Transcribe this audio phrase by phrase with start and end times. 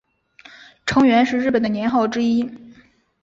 [0.87, 2.49] 承元是日本的年号之一。